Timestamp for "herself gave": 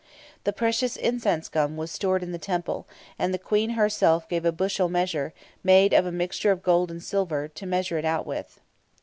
3.77-4.45